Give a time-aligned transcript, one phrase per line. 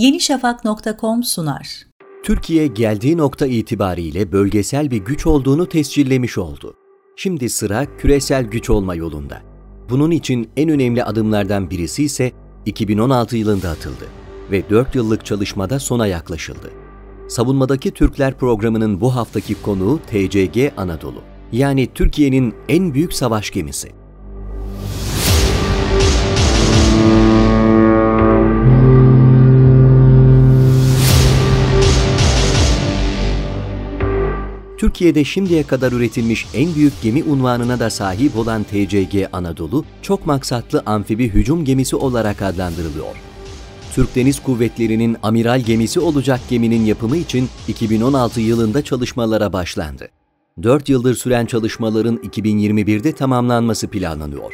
[0.00, 1.86] yenişafak.com sunar.
[2.22, 6.74] Türkiye geldiği nokta itibariyle bölgesel bir güç olduğunu tescillemiş oldu.
[7.16, 9.42] Şimdi sıra küresel güç olma yolunda.
[9.90, 12.32] Bunun için en önemli adımlardan birisi ise
[12.66, 14.04] 2016 yılında atıldı
[14.50, 16.70] ve 4 yıllık çalışmada sona yaklaşıldı.
[17.28, 21.22] Savunmadaki Türkler programının bu haftaki konuğu TCG Anadolu.
[21.52, 23.99] Yani Türkiye'nin en büyük savaş gemisi.
[34.90, 40.82] Türkiye'de şimdiye kadar üretilmiş en büyük gemi unvanına da sahip olan TCG Anadolu, çok maksatlı
[40.86, 43.14] amfibi hücum gemisi olarak adlandırılıyor.
[43.94, 50.08] Türk Deniz Kuvvetleri'nin amiral gemisi olacak geminin yapımı için 2016 yılında çalışmalara başlandı.
[50.62, 54.52] 4 yıldır süren çalışmaların 2021'de tamamlanması planlanıyor.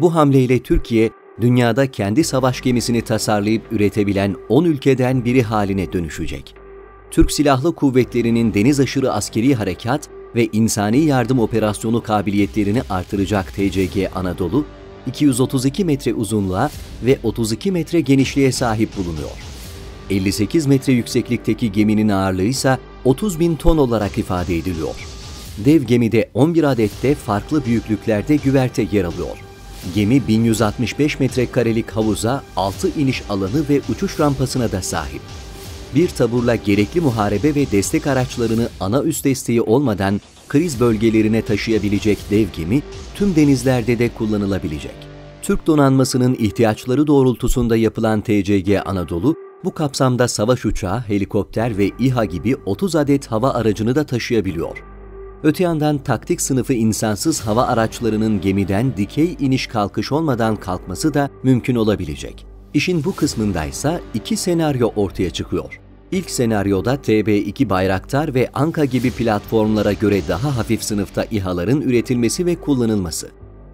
[0.00, 1.10] Bu hamleyle Türkiye,
[1.40, 6.61] dünyada kendi savaş gemisini tasarlayıp üretebilen 10 ülkeden biri haline dönüşecek.
[7.12, 14.64] Türk Silahlı Kuvvetleri'nin deniz aşırı askeri harekat ve insani yardım operasyonu kabiliyetlerini artıracak TCG Anadolu,
[15.06, 16.70] 232 metre uzunluğa
[17.04, 19.30] ve 32 metre genişliğe sahip bulunuyor.
[20.10, 24.94] 58 metre yükseklikteki geminin ağırlığı ise 30 bin ton olarak ifade ediliyor.
[25.64, 29.36] Dev gemide 11 adette farklı büyüklüklerde güverte yer alıyor.
[29.94, 35.22] Gemi 1165 metrekarelik havuza, 6 iniş alanı ve uçuş rampasına da sahip
[35.94, 42.46] bir taburla gerekli muharebe ve destek araçlarını ana üst desteği olmadan kriz bölgelerine taşıyabilecek dev
[42.56, 42.82] gemi
[43.14, 44.94] tüm denizlerde de kullanılabilecek.
[45.42, 52.56] Türk donanmasının ihtiyaçları doğrultusunda yapılan TCG Anadolu, bu kapsamda savaş uçağı, helikopter ve İHA gibi
[52.66, 54.84] 30 adet hava aracını da taşıyabiliyor.
[55.42, 61.74] Öte yandan taktik sınıfı insansız hava araçlarının gemiden dikey iniş kalkış olmadan kalkması da mümkün
[61.74, 62.51] olabilecek.
[62.74, 65.80] İşin bu kısmındaysa iki senaryo ortaya çıkıyor.
[66.12, 72.54] İlk senaryoda TB2 Bayraktar ve Anka gibi platformlara göre daha hafif sınıfta İHA'ların üretilmesi ve
[72.54, 73.30] kullanılması.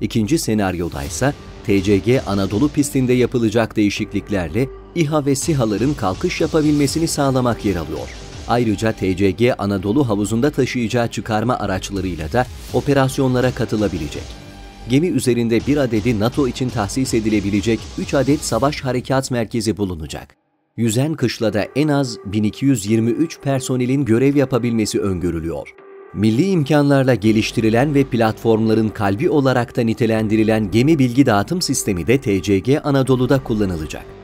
[0.00, 1.34] İkinci senaryoda ise
[1.66, 8.08] TCG Anadolu pistinde yapılacak değişikliklerle İHA ve SİHA'ların kalkış yapabilmesini sağlamak yer alıyor.
[8.48, 14.41] Ayrıca TCG Anadolu havuzunda taşıyacağı çıkarma araçlarıyla da operasyonlara katılabilecek.
[14.88, 20.42] Gemi üzerinde bir adedi NATO için tahsis edilebilecek 3 adet savaş harekat merkezi bulunacak
[20.76, 25.74] yüzen kışlada en az 1223 personelin görev yapabilmesi öngörülüyor.
[26.14, 32.80] Milli imkanlarla geliştirilen ve platformların kalbi olarak da nitelendirilen gemi bilgi dağıtım sistemi de TCG
[32.84, 34.21] Anadolu'da kullanılacak.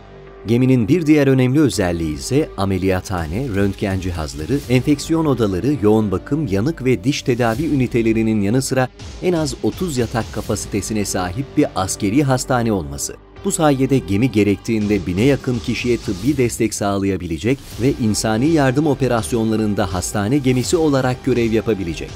[0.48, 7.04] Geminin bir diğer önemli özelliği ise ameliyathane, röntgen cihazları, enfeksiyon odaları, yoğun bakım, yanık ve
[7.04, 8.88] diş tedavi ünitelerinin yanı sıra
[9.22, 13.16] en az 30 yatak kapasitesine sahip bir askeri hastane olması.
[13.44, 20.38] Bu sayede gemi gerektiğinde bine yakın kişiye tıbbi destek sağlayabilecek ve insani yardım operasyonlarında hastane
[20.38, 22.10] gemisi olarak görev yapabilecek.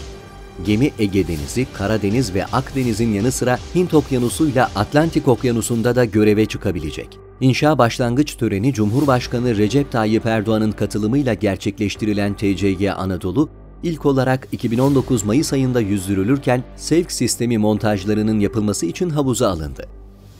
[0.66, 6.47] Gemi Ege Denizi, Karadeniz ve Akdeniz'in yanı sıra Hint Okyanusu ile Atlantik Okyanusu'nda da göreve
[6.47, 7.31] çıkabilecek.
[7.43, 13.49] İnşa başlangıç töreni Cumhurbaşkanı Recep Tayyip Erdoğan'ın katılımıyla gerçekleştirilen TCG Anadolu,
[13.83, 19.87] ilk olarak 2019 Mayıs ayında yüzdürülürken sevk sistemi montajlarının yapılması için havuza alındı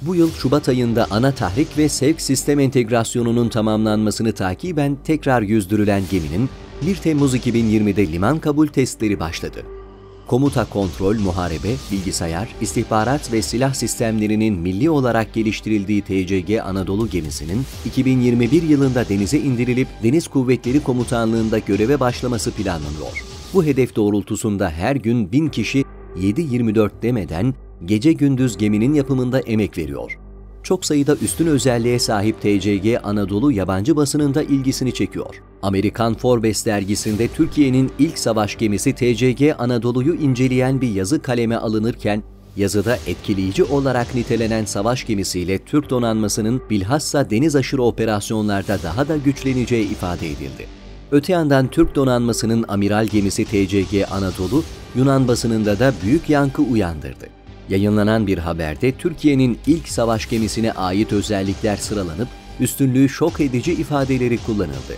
[0.07, 6.49] bu yıl Şubat ayında ana tahrik ve sevk sistem entegrasyonunun tamamlanmasını takiben tekrar yüzdürülen geminin
[6.87, 9.81] 1 Temmuz 2020'de liman kabul testleri başladı.
[10.27, 18.62] Komuta kontrol, muharebe, bilgisayar, istihbarat ve silah sistemlerinin milli olarak geliştirildiği TCG Anadolu gemisinin 2021
[18.62, 23.25] yılında denize indirilip Deniz Kuvvetleri Komutanlığı'nda göreve başlaması planlanıyor.
[23.55, 25.84] Bu hedef doğrultusunda her gün 1000 kişi
[26.16, 27.54] 7-24 demeden
[27.84, 30.22] gece gündüz geminin yapımında emek veriyor.
[30.62, 35.43] Çok sayıda üstün özelliğe sahip TCG Anadolu yabancı basınında ilgisini çekiyor.
[35.62, 42.22] Amerikan Forbes dergisinde Türkiye'nin ilk savaş gemisi TCG Anadolu'yu inceleyen bir yazı kaleme alınırken,
[42.56, 49.91] yazıda etkileyici olarak nitelenen savaş gemisiyle Türk donanmasının bilhassa deniz aşırı operasyonlarda daha da güçleneceği
[49.91, 50.66] ifade edildi.
[51.10, 54.65] Öte yandan Türk donanmasının amiral gemisi TCG Anadolu,
[54.97, 57.41] Yunan basınında da büyük yankı uyandırdı.
[57.72, 62.28] Yayınlanan bir haberde Türkiye'nin ilk savaş gemisine ait özellikler sıralanıp
[62.60, 64.97] üstünlüğü şok edici ifadeleri kullanıldı.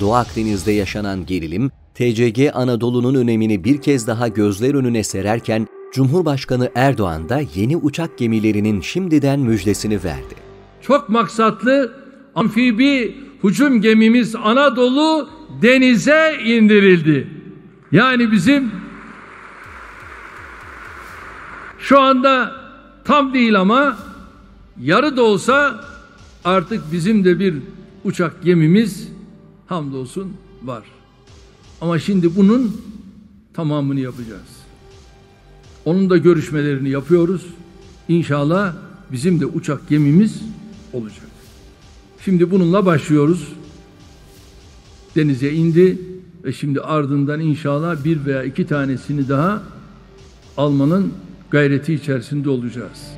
[0.00, 7.28] Doğu Akdeniz'de yaşanan gerilim, TCG Anadolu'nun önemini bir kez daha gözler önüne sererken Cumhurbaşkanı Erdoğan
[7.28, 10.34] da yeni uçak gemilerinin şimdiden müjdesini verdi.
[10.82, 11.92] Çok maksatlı
[12.34, 15.28] amfibi hücum gemimiz Anadolu
[15.62, 17.28] denize indirildi.
[17.92, 18.70] Yani bizim
[21.88, 22.52] şu anda
[23.04, 23.98] tam değil ama
[24.80, 25.84] yarı da olsa
[26.44, 27.54] artık bizim de bir
[28.04, 29.08] uçak gemimiz
[29.66, 30.82] hamdolsun var.
[31.80, 32.80] Ama şimdi bunun
[33.54, 34.48] tamamını yapacağız.
[35.84, 37.46] Onun da görüşmelerini yapıyoruz.
[38.08, 38.74] İnşallah
[39.12, 40.42] bizim de uçak gemimiz
[40.92, 41.30] olacak.
[42.24, 43.48] Şimdi bununla başlıyoruz.
[45.16, 45.98] Denize indi
[46.44, 49.62] ve şimdi ardından inşallah bir veya iki tanesini daha
[50.56, 51.12] almanın
[51.56, 53.12] gayreti içerisinde olacağız.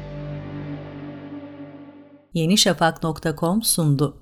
[2.35, 4.17] yenişafak.com sundu.